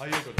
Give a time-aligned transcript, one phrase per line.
[0.00, 0.39] はい、ということ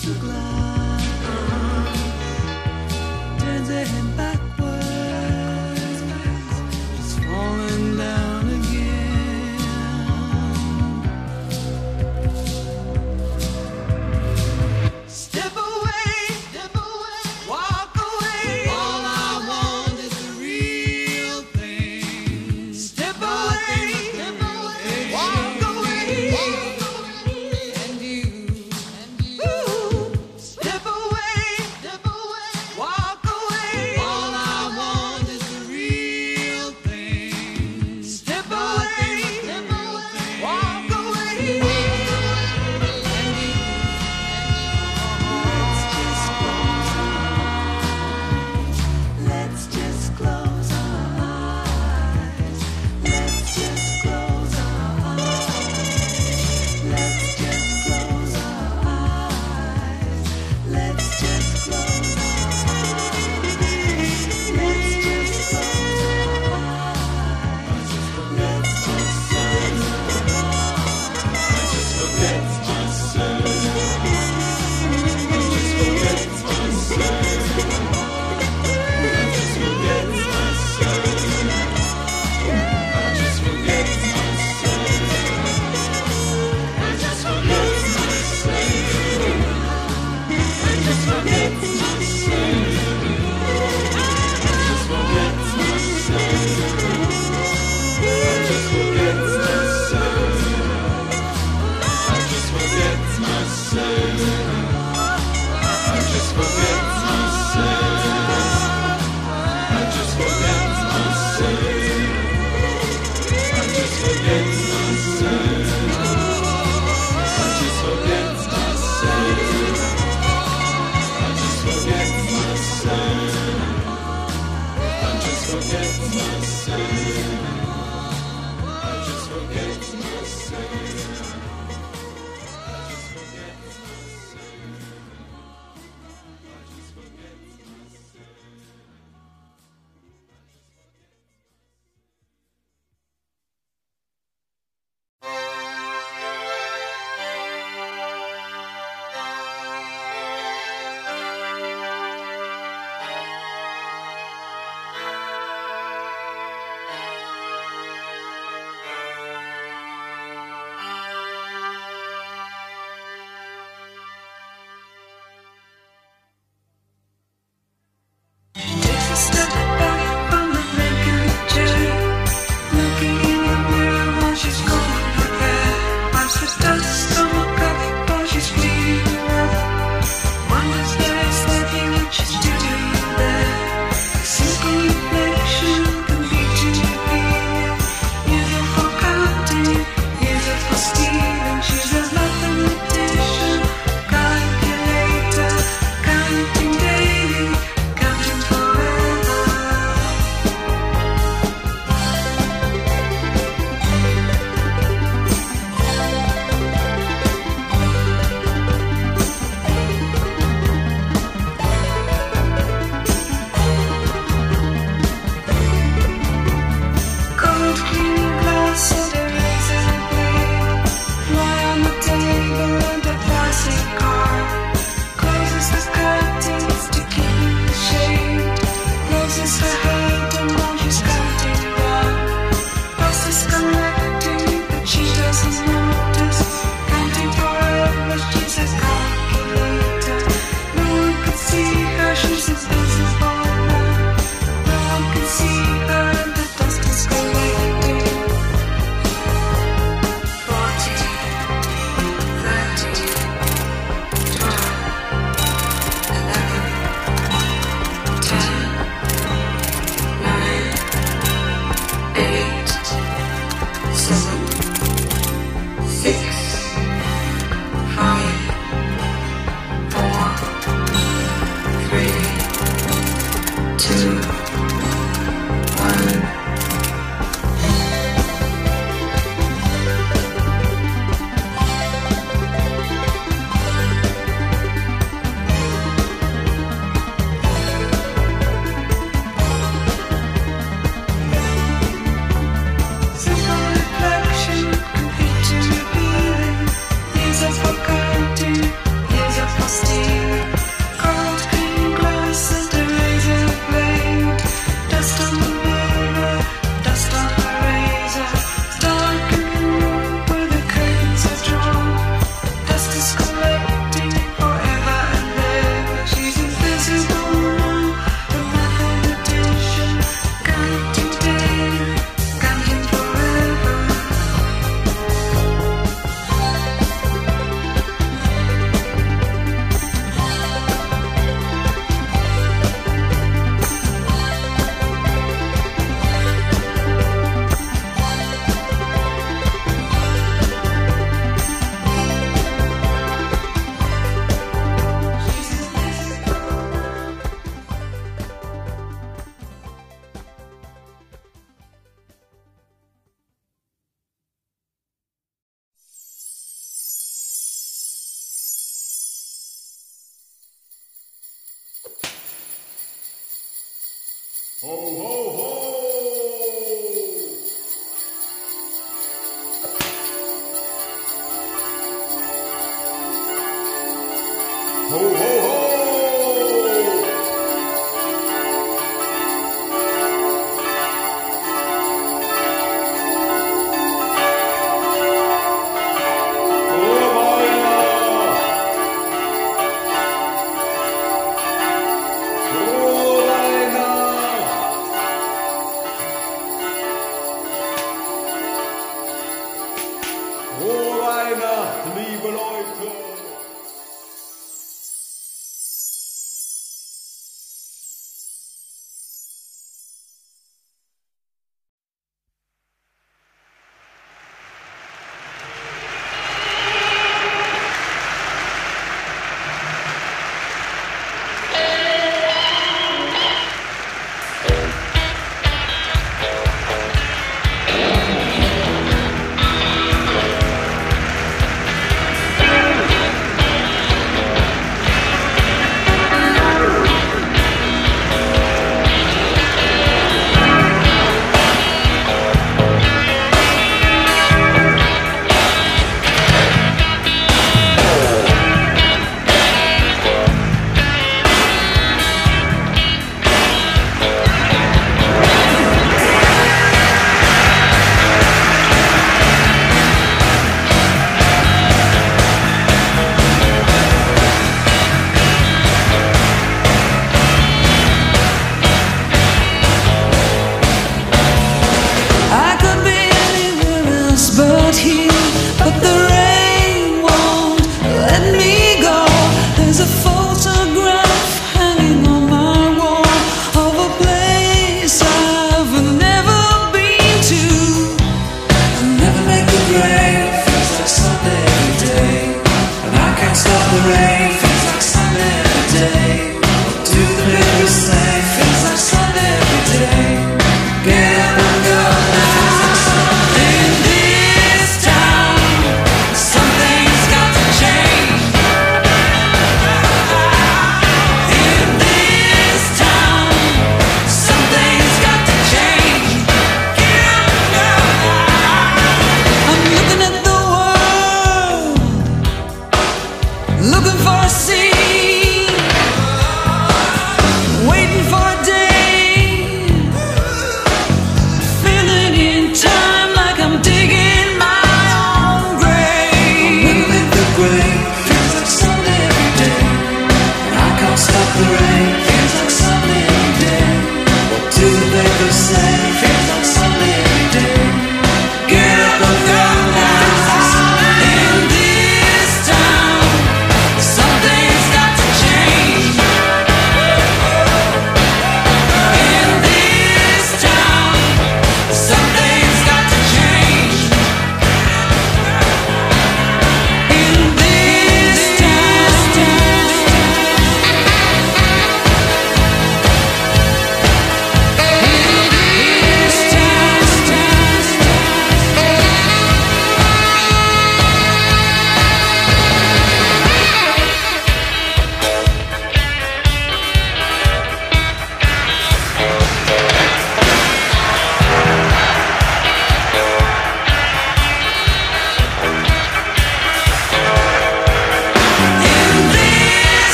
[0.00, 0.71] to you.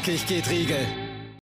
[0.00, 0.86] Knackig geht Riegel.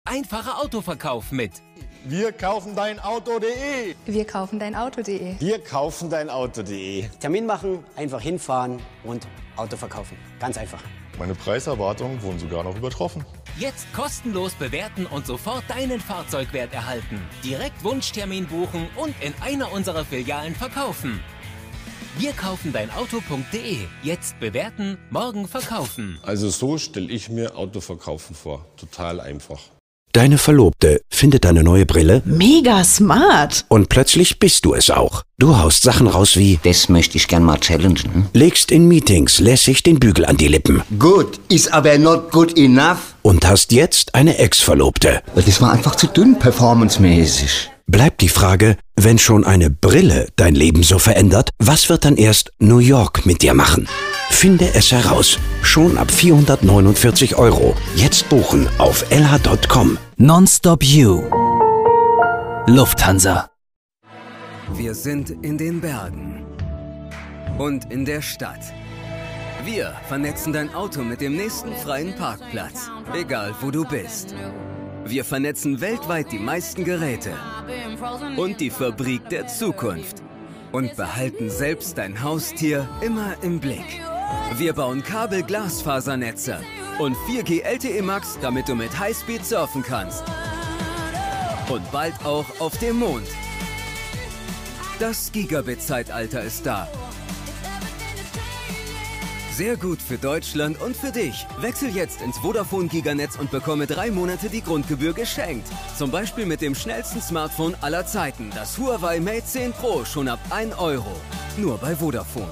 [0.04, 1.62] Einfacher Autoverkauf mit
[2.04, 3.94] Wir kaufen dein Auto.de.
[4.06, 5.40] Wir kaufen dein Auto.de.
[5.40, 7.08] Wir kaufen dein Auto.de.
[7.20, 10.16] Termin machen, einfach hinfahren und Auto verkaufen.
[10.38, 10.82] Ganz einfach.
[11.18, 13.24] Meine Preiserwartungen wurden sogar noch übertroffen.
[13.58, 17.20] Jetzt kostenlos bewerten und sofort deinen Fahrzeugwert erhalten.
[17.42, 21.20] Direkt Wunschtermin buchen und in einer unserer Filialen verkaufen.
[22.18, 23.76] Wir kaufen dein Auto.de.
[24.02, 26.18] Jetzt bewerten, morgen verkaufen.
[26.22, 28.64] Also so stelle ich mir Autoverkaufen vor.
[28.76, 29.58] Total einfach.
[30.12, 33.64] Deine Verlobte findet deine neue Brille Mega smart.
[33.68, 35.24] und plötzlich bist du es auch.
[35.38, 38.28] Du haust Sachen raus wie Das möchte ich gern mal challengen.
[38.32, 43.14] legst in Meetings lässig den Bügel an die Lippen Good, is aber not good enough.
[43.22, 45.20] und hast jetzt eine Ex-Verlobte.
[45.34, 47.70] Das war einfach zu dünn performancemäßig.
[47.94, 52.50] Bleibt die Frage, wenn schon eine Brille dein Leben so verändert, was wird dann erst
[52.58, 53.86] New York mit dir machen?
[54.30, 55.38] Finde es heraus.
[55.62, 57.76] Schon ab 449 Euro.
[57.94, 59.96] Jetzt buchen auf lh.com.
[60.16, 61.22] Nonstop You.
[62.66, 63.48] Lufthansa.
[64.72, 66.44] Wir sind in den Bergen
[67.58, 68.74] und in der Stadt.
[69.64, 74.34] Wir vernetzen dein Auto mit dem nächsten freien Parkplatz, egal wo du bist.
[75.06, 77.32] Wir vernetzen weltweit die meisten Geräte
[78.36, 80.22] und die Fabrik der Zukunft
[80.72, 84.00] und behalten selbst dein Haustier immer im Blick.
[84.56, 86.58] Wir bauen Kabel-Glasfasernetze
[86.98, 90.24] und 4G LTE Max, damit du mit Highspeed surfen kannst.
[91.68, 93.26] Und bald auch auf dem Mond.
[94.98, 96.88] Das Gigabit-Zeitalter ist da.
[99.56, 101.46] Sehr gut für Deutschland und für dich.
[101.60, 105.68] Wechsel jetzt ins Vodafone Giganetz und bekomme drei Monate die Grundgebühr geschenkt.
[105.96, 110.40] Zum Beispiel mit dem schnellsten Smartphone aller Zeiten, das Huawei Mate 10 Pro, schon ab
[110.50, 111.12] 1 Euro.
[111.56, 112.50] Nur bei Vodafone.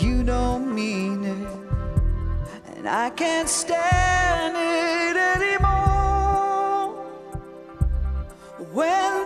[0.00, 1.48] You don't mean it,
[2.76, 6.94] and I can't stand it anymore.
[8.72, 9.19] When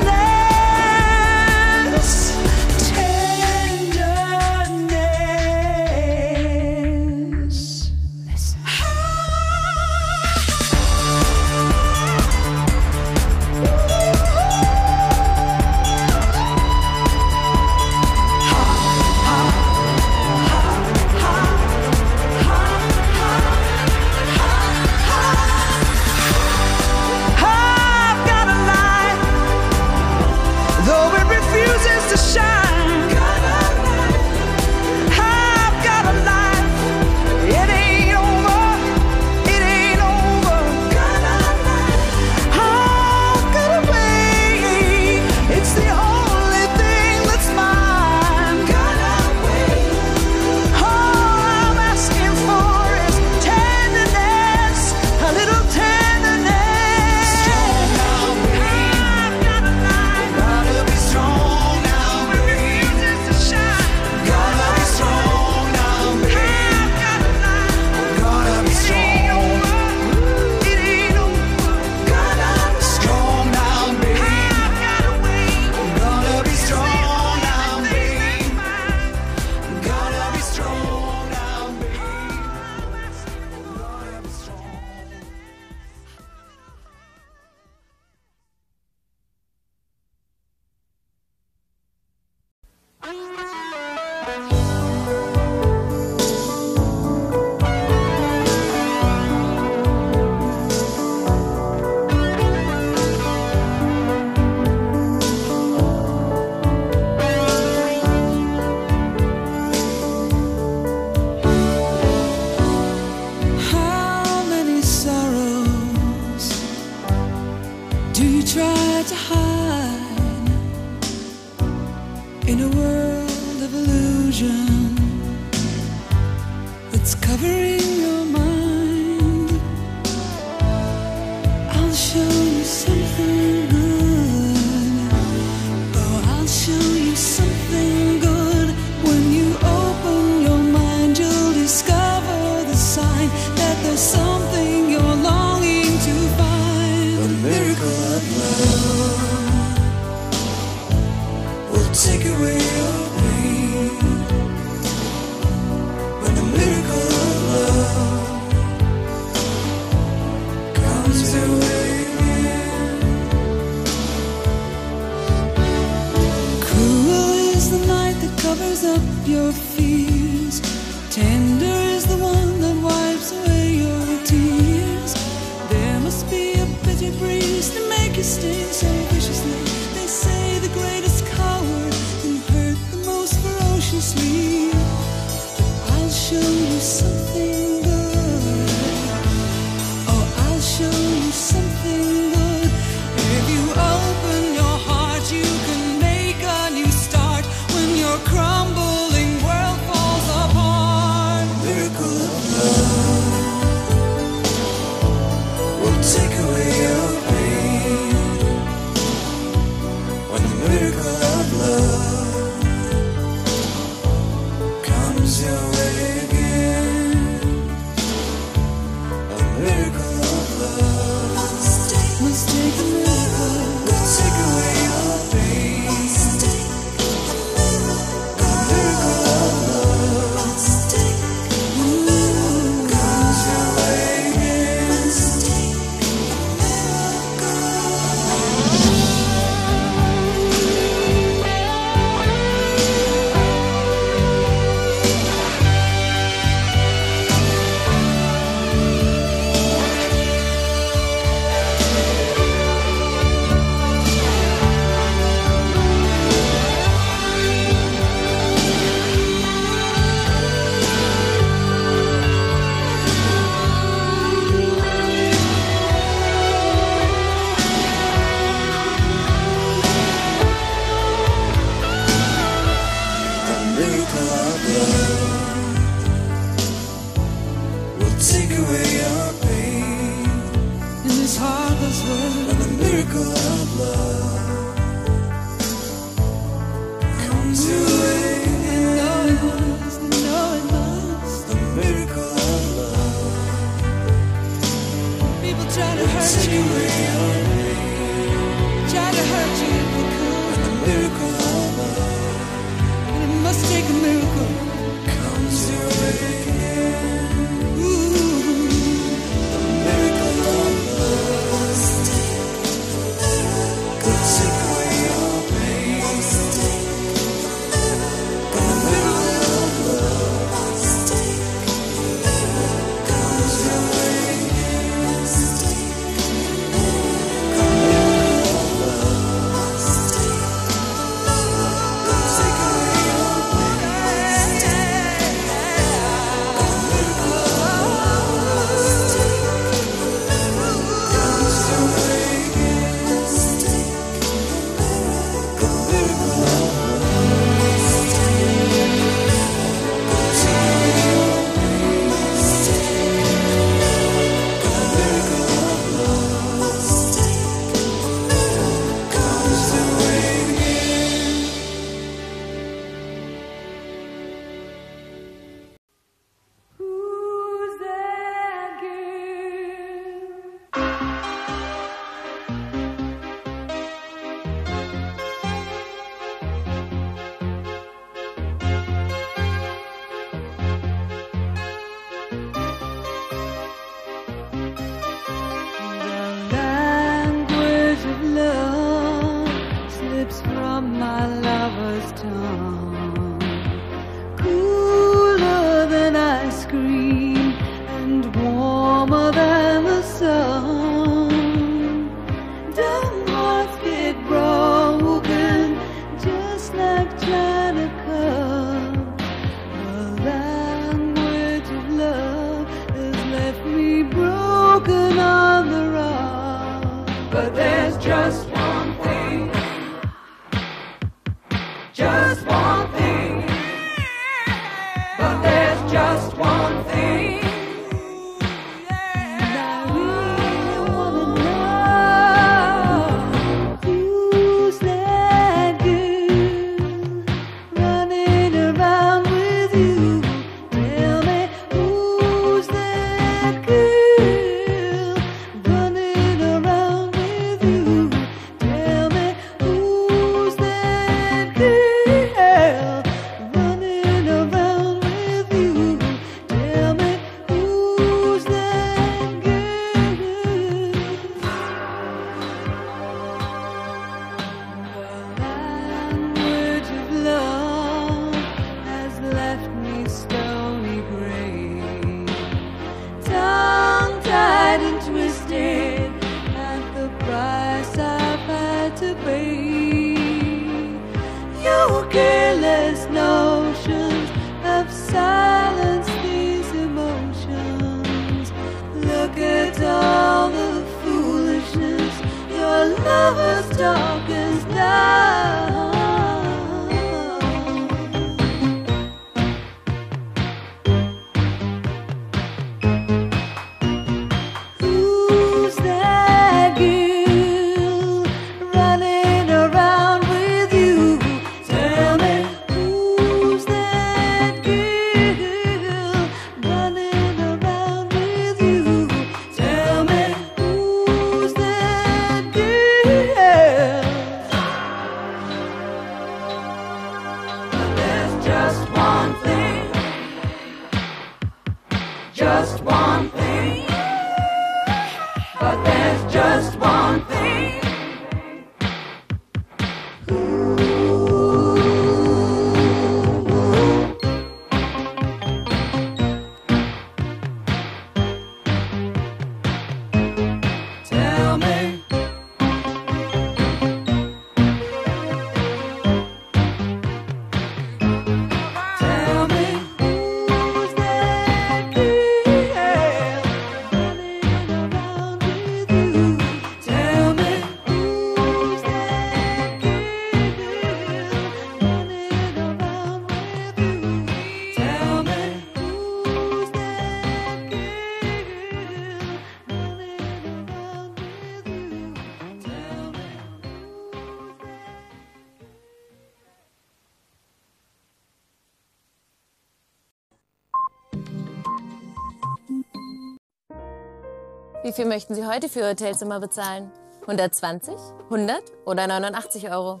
[594.94, 596.90] viel möchten Sie heute für Ihr Hotelzimmer bezahlen?
[597.22, 600.00] 120, 100 oder 89 Euro?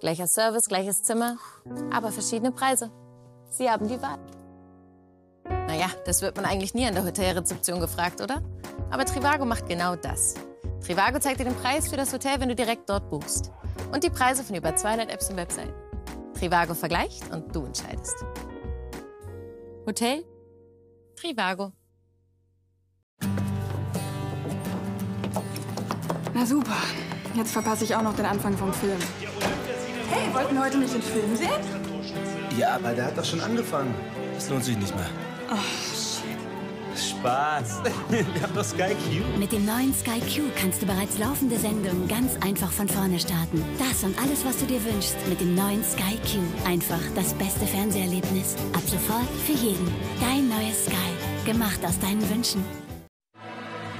[0.00, 1.36] Gleicher Service, gleiches Zimmer,
[1.92, 2.90] aber verschiedene Preise.
[3.48, 4.18] Sie haben die Wahl.
[5.68, 8.42] Naja, das wird man eigentlich nie an der Hotelrezeption gefragt, oder?
[8.90, 10.34] Aber Trivago macht genau das.
[10.84, 13.52] Trivago zeigt dir den Preis für das Hotel, wenn du direkt dort buchst.
[13.92, 15.72] Und die Preise von über 200 Apps und Webseiten.
[16.36, 18.24] Trivago vergleicht und du entscheidest.
[19.86, 20.24] Hotel?
[21.14, 21.72] Trivago.
[26.34, 26.76] Na super.
[27.34, 28.98] Jetzt verpasse ich auch noch den Anfang vom Film.
[30.10, 31.48] Hey, wollten wir heute nicht den Film sehen?
[32.58, 33.94] Ja, aber der hat doch schon angefangen.
[34.34, 35.06] Das lohnt sich nicht mehr.
[35.50, 35.56] Oh,
[35.94, 37.08] shit.
[37.10, 37.82] Spaß.
[38.08, 39.38] Wir haben doch Sky Q.
[39.38, 43.64] Mit dem neuen Sky Q kannst du bereits laufende Sendungen ganz einfach von vorne starten.
[43.78, 46.38] Das und alles, was du dir wünschst, mit dem neuen Sky Q.
[46.68, 48.54] Einfach das beste Fernseherlebnis.
[48.74, 49.88] Ab sofort für jeden.
[50.20, 51.50] Dein neues Sky.
[51.50, 52.64] Gemacht aus deinen Wünschen.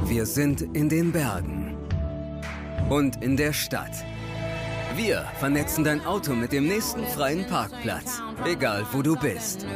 [0.05, 1.84] Wir sind in den Bergen
[2.89, 3.93] und in der Stadt.
[4.97, 9.67] Wir vernetzen dein Auto mit dem nächsten freien Parkplatz, egal wo du bist.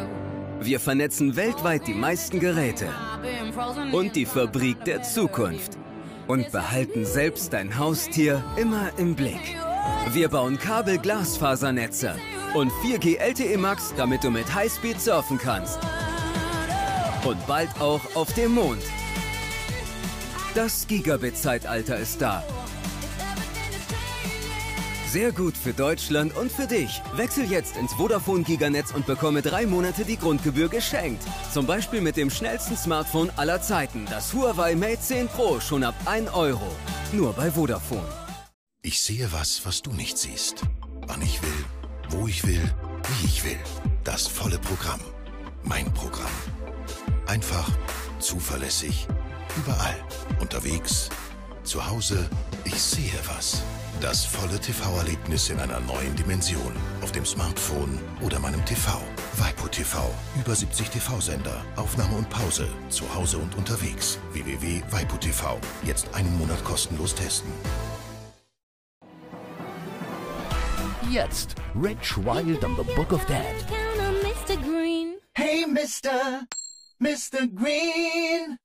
[0.60, 2.88] Wir vernetzen weltweit die meisten Geräte
[3.92, 5.78] und die Fabrik der Zukunft
[6.26, 9.56] und behalten selbst dein Haustier immer im Blick.
[10.12, 12.14] Wir bauen Kabel-Glasfasernetze
[12.54, 15.78] und 4G LTE Max, damit du mit Highspeed surfen kannst.
[17.24, 18.82] Und bald auch auf dem Mond.
[20.54, 22.44] Das Gigabit-Zeitalter ist da.
[25.10, 27.00] Sehr gut für Deutschland und für dich.
[27.14, 31.22] Wechsel jetzt ins Vodafone Giganetz und bekomme drei Monate die Grundgebühr geschenkt.
[31.50, 35.94] Zum Beispiel mit dem schnellsten Smartphone aller Zeiten, das Huawei Mate 10 Pro, schon ab
[36.04, 36.66] 1 Euro.
[37.14, 38.06] Nur bei Vodafone.
[38.82, 40.60] Ich sehe was, was du nicht siehst.
[41.06, 41.64] Wann ich will,
[42.10, 42.60] wo ich will,
[43.08, 43.58] wie ich will.
[44.04, 45.00] Das volle Programm.
[45.62, 46.26] Mein Programm.
[47.26, 47.70] Einfach,
[48.18, 49.06] zuverlässig,
[49.56, 49.96] überall.
[50.38, 51.08] Unterwegs,
[51.62, 52.28] zu Hause,
[52.64, 53.62] Ich sehe was.
[54.00, 56.72] Das volle TV-Erlebnis in einer neuen Dimension.
[57.02, 59.00] Auf dem Smartphone oder meinem TV.
[59.38, 59.98] Waipu TV.
[60.38, 61.64] Über 70 TV-Sender.
[61.74, 62.68] Aufnahme und Pause.
[62.90, 64.20] Zu Hause und unterwegs.
[64.32, 65.58] www.waipu TV.
[65.84, 67.50] Jetzt einen Monat kostenlos testen.
[71.10, 73.42] Jetzt Rich Wild and the Book of Dead.
[75.34, 76.46] Hey, Mr.
[77.00, 77.48] Mr.
[77.48, 78.58] Green.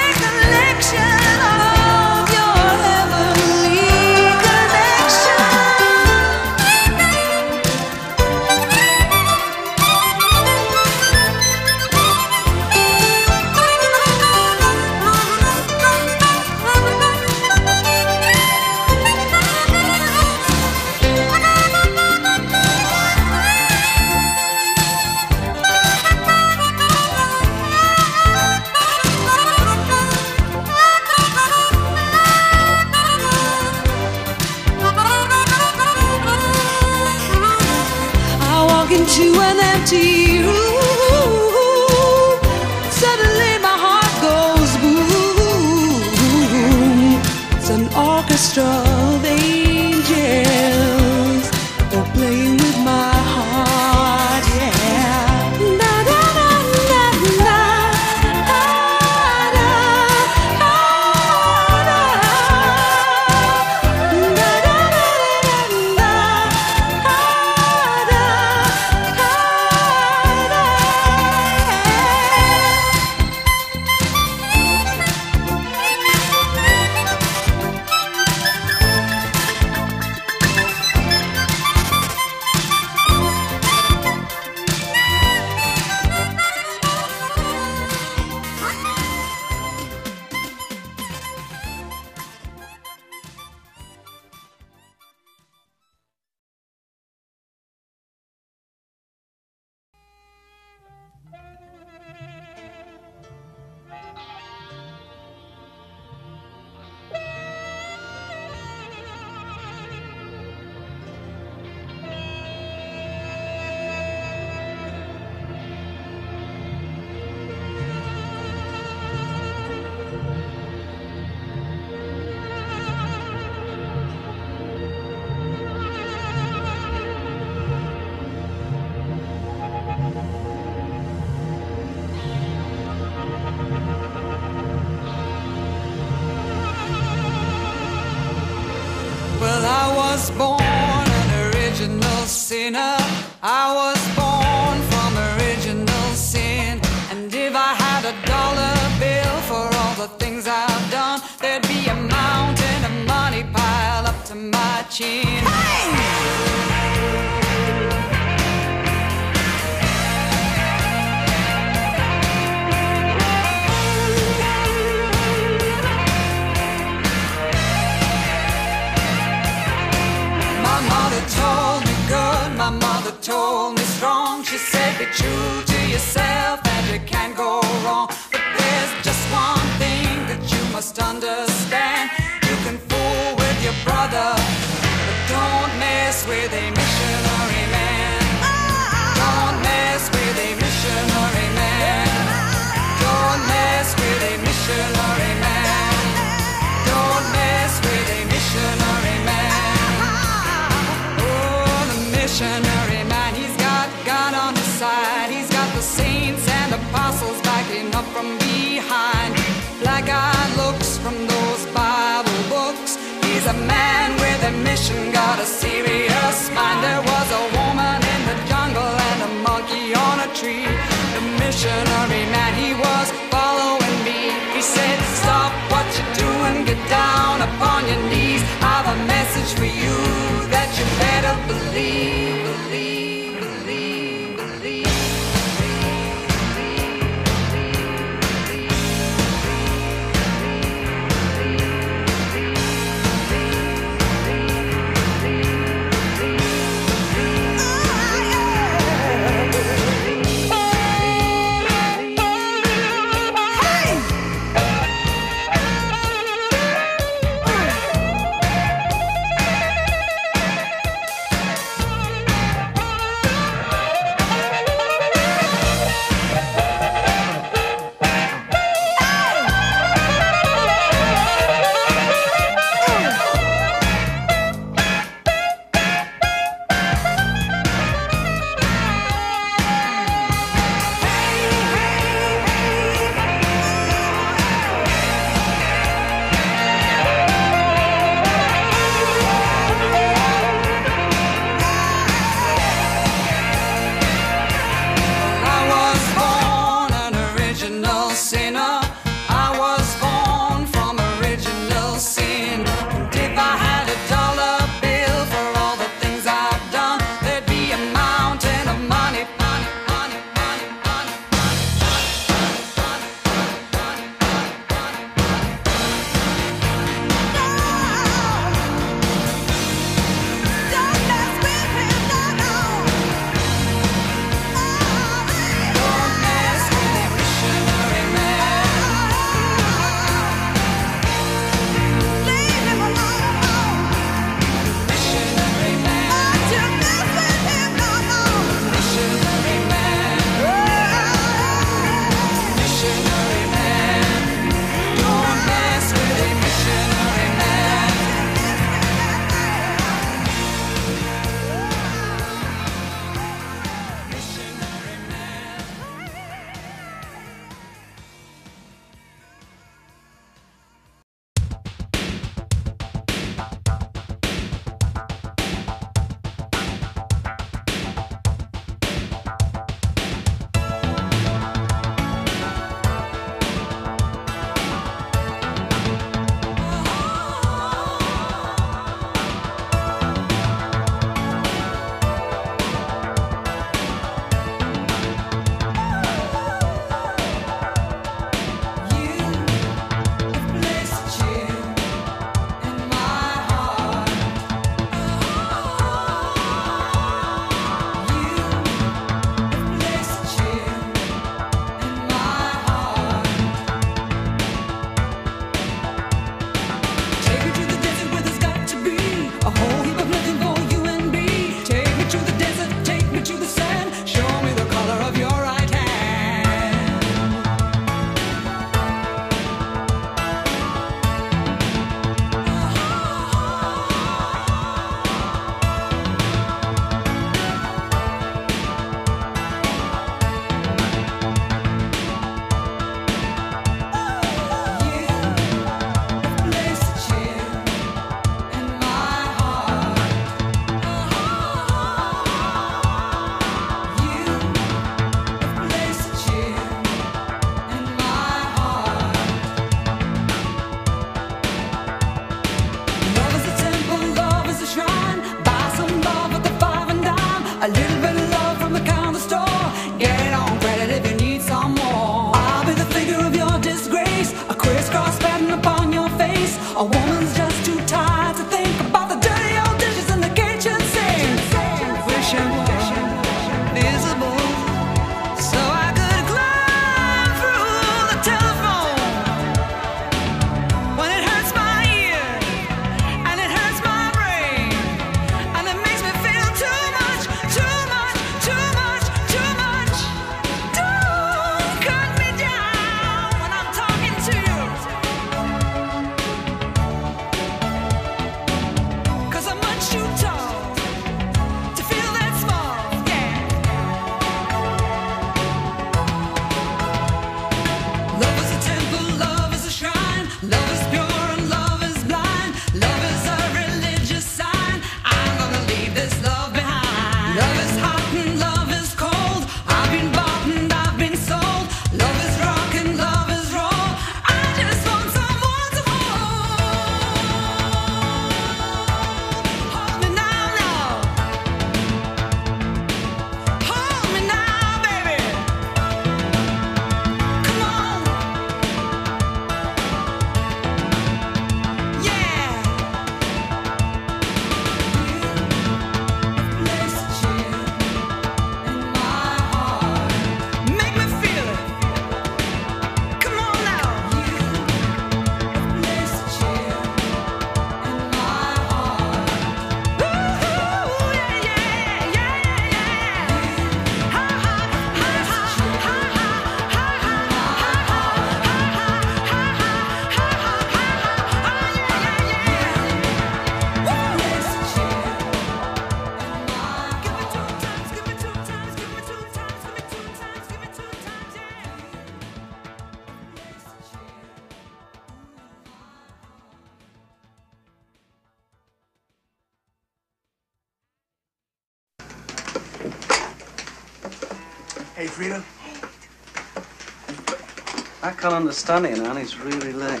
[598.22, 599.16] can't understand it Anne.
[599.16, 600.00] it's really late.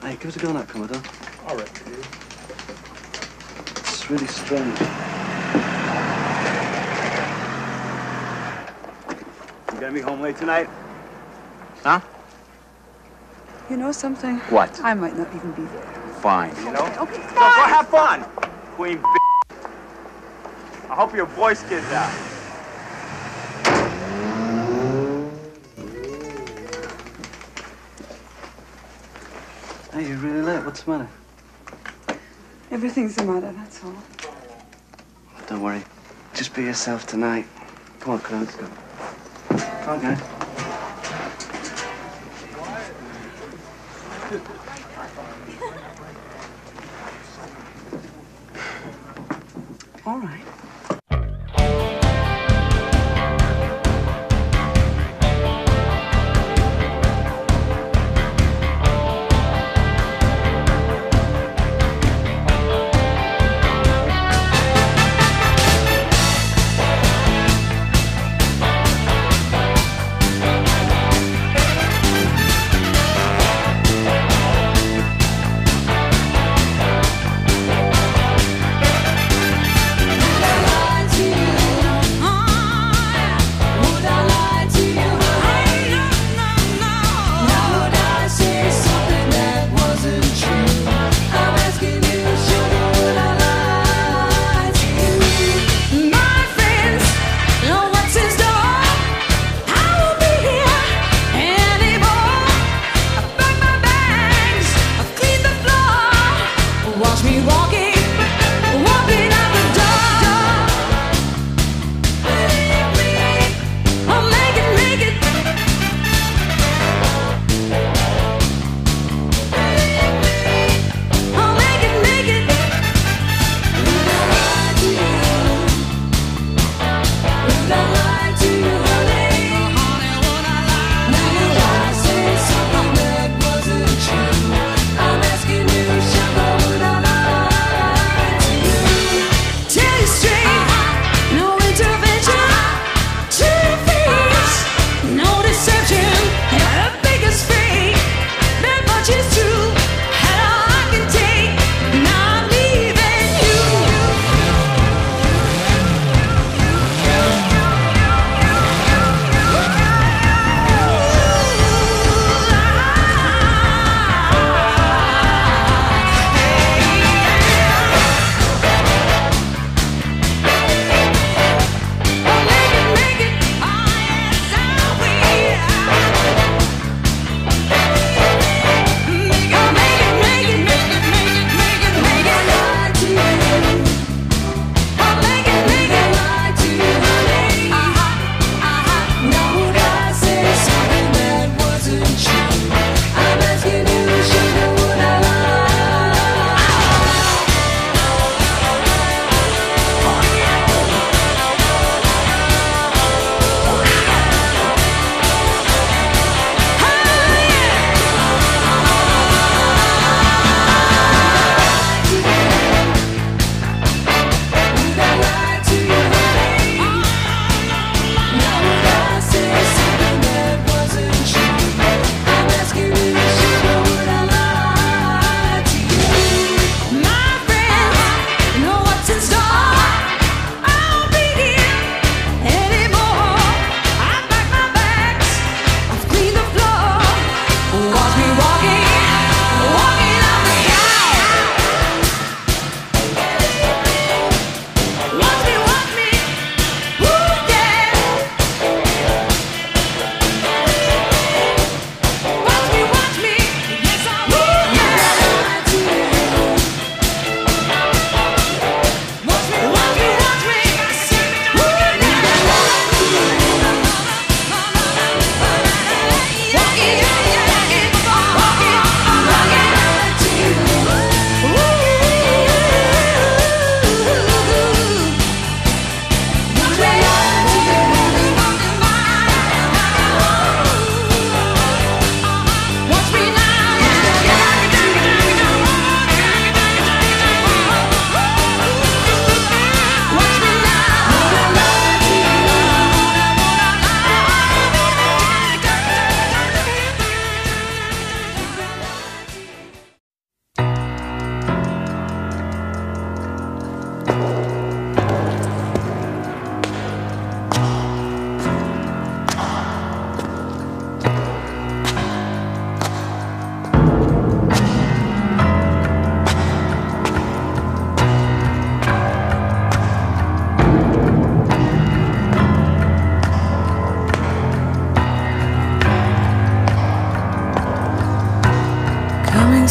[0.00, 1.02] Hey, give us a go now, Commodore.
[1.48, 1.68] All right.
[3.78, 4.80] It's really strange.
[9.72, 10.68] You gonna be home late tonight?
[11.82, 12.00] Huh?
[13.68, 14.38] You know something?
[14.48, 14.80] What?
[14.84, 15.82] I might not even be there.
[16.20, 16.54] Fine.
[16.58, 16.86] You know?
[16.86, 17.34] Okay, okay fine.
[17.34, 18.22] So go have fun,
[18.76, 19.04] queen b
[20.88, 22.31] I hope your voice gets out.
[30.84, 31.04] What's the
[32.08, 32.18] matter?
[32.72, 33.94] Everything's the matter, that's all.
[35.46, 35.84] Don't worry.
[36.34, 37.46] Just be yourself tonight.
[38.00, 38.46] Come on, Claude.
[38.46, 38.66] Let's go.
[39.84, 40.31] Come on, guys.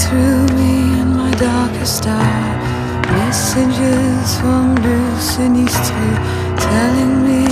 [0.04, 2.52] Through me in my darkest hour.
[3.18, 6.20] Messengers from Lucy Street
[6.70, 7.44] telling me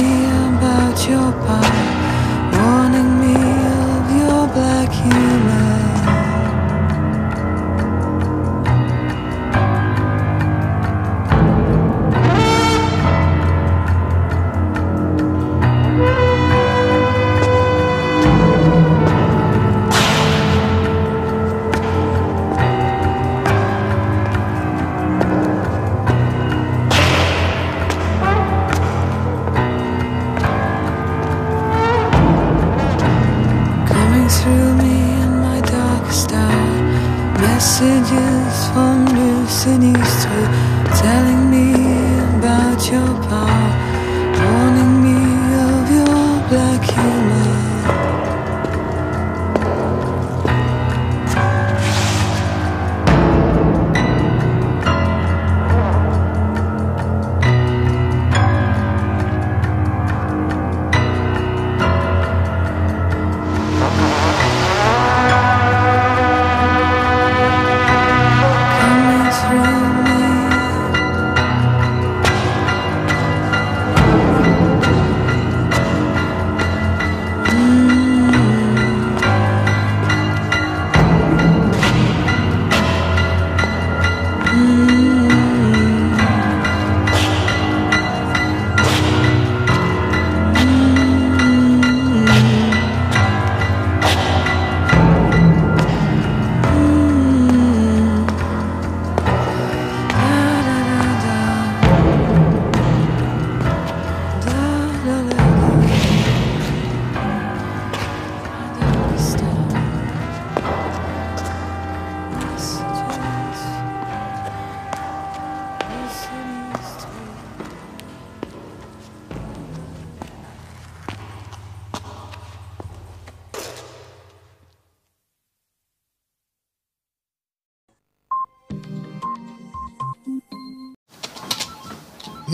[0.49, 1.87] about your power,
[2.57, 3.35] warning me
[3.85, 5.68] of your black humor.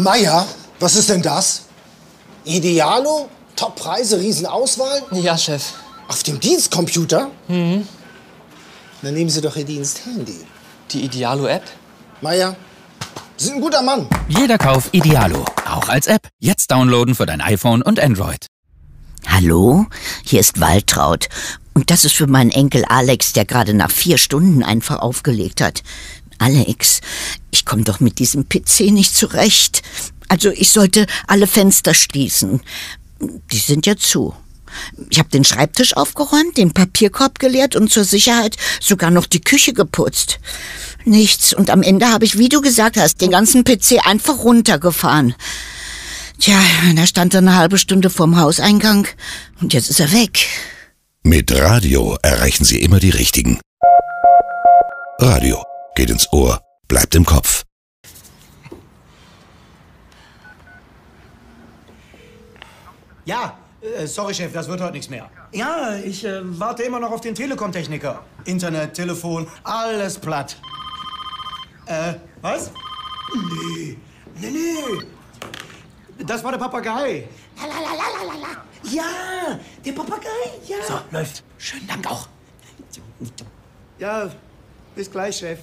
[0.06, 0.46] Meier,
[0.80, 1.64] was ist denn das?
[2.44, 3.28] Idealo?
[3.56, 5.02] Top-Preise, Riesenauswahl?
[5.10, 5.64] Ja, Chef.
[6.08, 7.32] Auf dem Dienstcomputer?
[7.48, 7.88] Mhm.
[9.02, 10.46] Dann nehmen Sie doch Ihr Diensthandy.
[10.92, 11.64] Die Idealo-App?
[12.22, 12.56] Meier,
[13.36, 14.08] Sie sind ein guter Mann.
[14.28, 16.28] Jeder Kauf Idealo, auch als App.
[16.38, 18.46] Jetzt downloaden für dein iPhone und Android.
[19.26, 19.88] Hallo,
[20.24, 21.30] hier ist Waltraud.
[21.74, 25.82] Und das ist für meinen Enkel Alex, der gerade nach vier Stunden einfach aufgelegt hat.
[26.38, 27.02] Alex,
[27.52, 29.82] ich komme doch mit diesem PC nicht zurecht.
[30.28, 32.62] Also ich sollte alle Fenster schließen.
[33.20, 34.34] Die sind ja zu.
[35.10, 39.74] Ich habe den Schreibtisch aufgeräumt, den Papierkorb geleert und zur Sicherheit sogar noch die Küche
[39.74, 40.40] geputzt.
[41.06, 41.54] Nichts.
[41.54, 45.36] Und am Ende habe ich, wie du gesagt hast, den ganzen PC einfach runtergefahren.
[46.40, 46.60] Tja,
[46.96, 49.08] da stand er eine halbe Stunde vorm Hauseingang
[49.62, 50.48] und jetzt ist er weg.
[51.24, 53.60] Mit Radio erreichen Sie immer die Richtigen.
[55.20, 55.64] Radio
[55.96, 57.64] geht ins Ohr, bleibt im Kopf.
[63.24, 65.30] Ja, äh, sorry, Chef, das wird heute nichts mehr.
[65.52, 68.24] Ja, ich äh, warte immer noch auf den Telekom-Techniker.
[68.44, 70.58] Internet, Telefon, alles platt.
[71.88, 72.72] Äh, was?
[73.34, 73.98] Nee,
[74.40, 76.24] nee, nee.
[76.24, 77.28] Das war der Papagei.
[78.84, 80.28] Ja, der Papagei,
[80.68, 80.78] ja.
[80.88, 81.44] So, läuft.
[81.58, 82.28] Schönen Dank auch.
[83.98, 84.30] Ja,
[84.94, 85.60] bis gleich, Chef.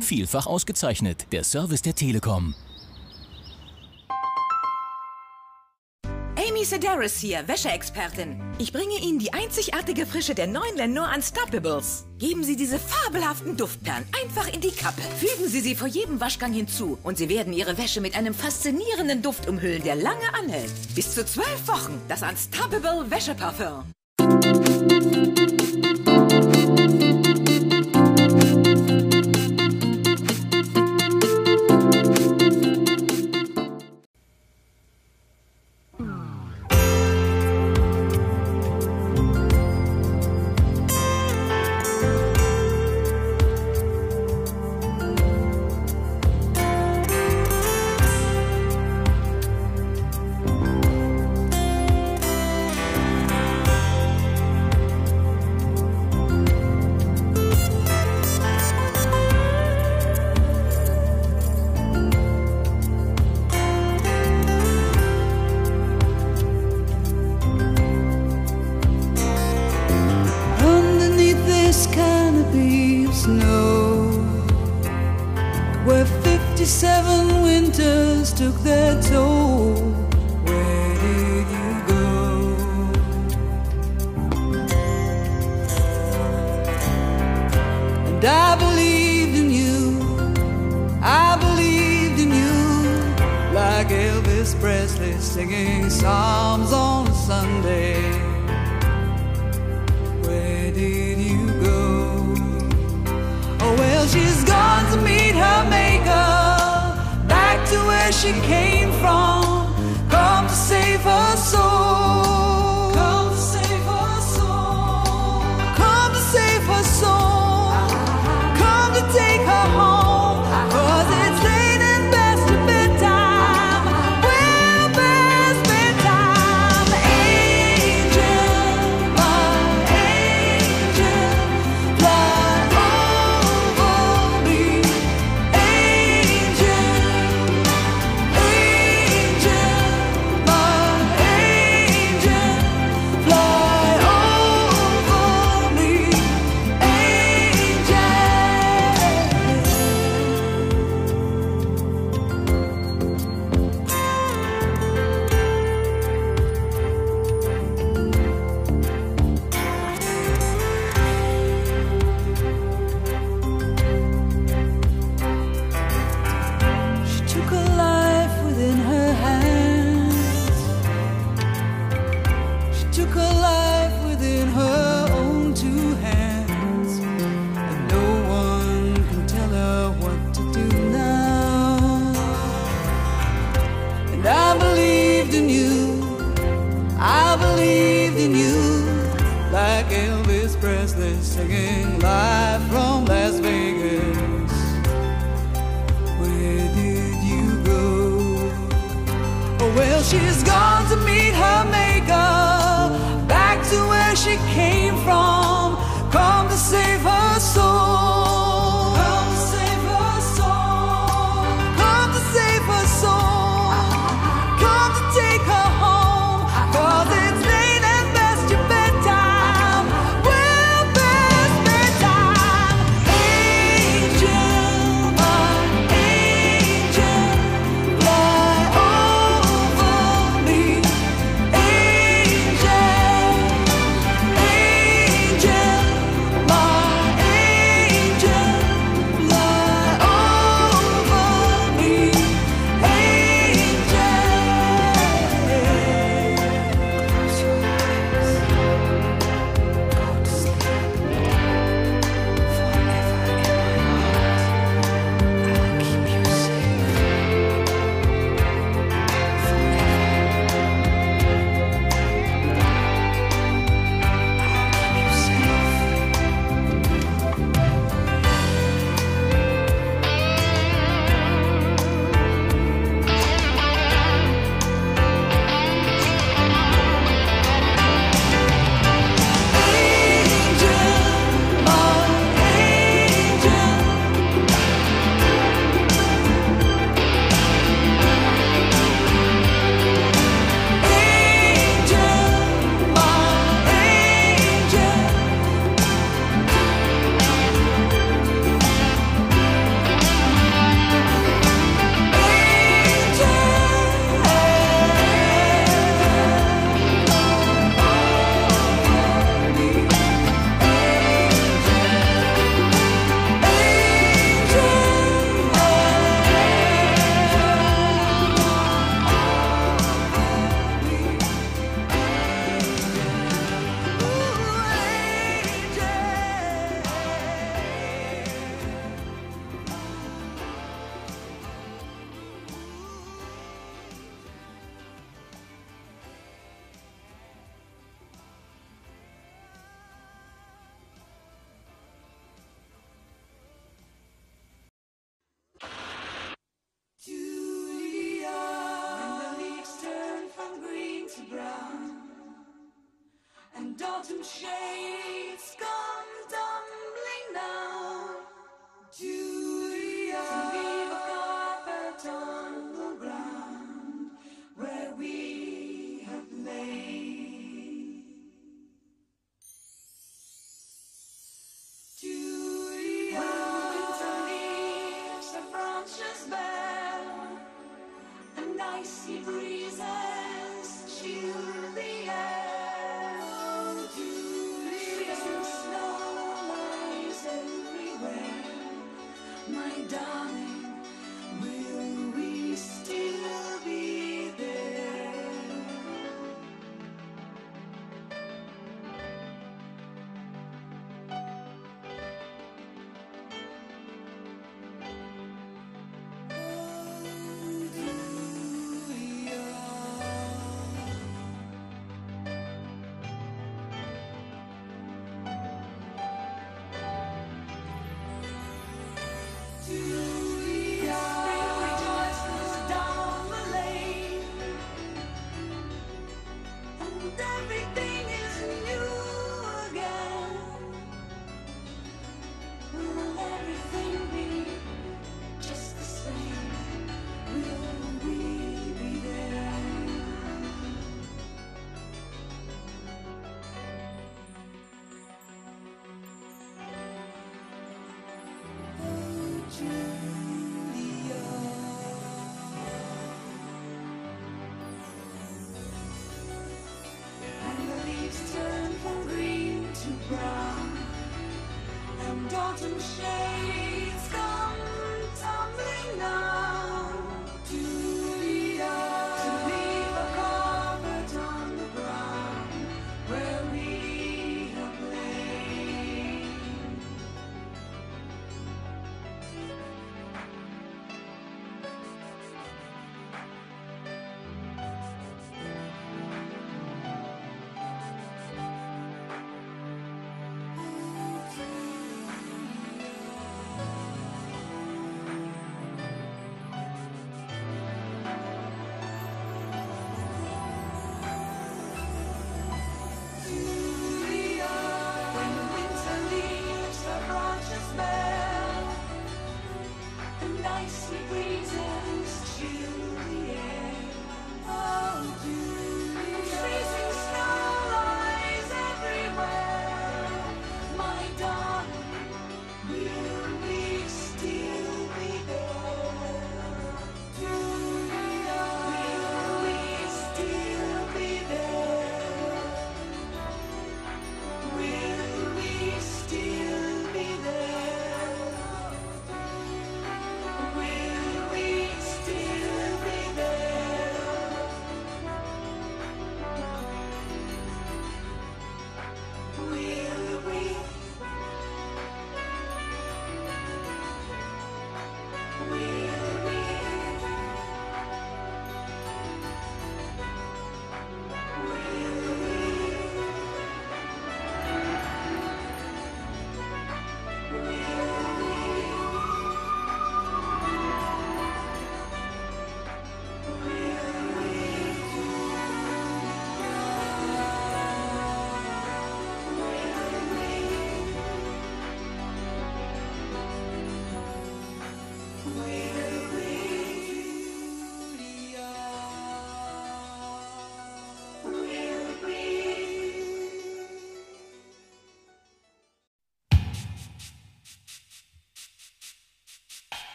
[0.00, 1.26] Vielfach ausgezeichnet.
[1.32, 2.54] Der Service der Telekom.
[6.48, 8.40] Amy Sedaris hier, Wäscheexpertin.
[8.58, 12.06] Ich bringe Ihnen die einzigartige Frische der neuen Lenor Unstoppables.
[12.18, 15.02] Geben Sie diese fabelhaften Duftperlen einfach in die Kappe.
[15.18, 19.20] Fügen Sie sie vor jedem Waschgang hinzu und Sie werden Ihre Wäsche mit einem faszinierenden
[19.20, 20.72] Duft umhüllen, der lange anhält.
[20.94, 22.00] Bis zu zwölf Wochen.
[22.08, 23.84] Das Unstoppable Wäscheparfum.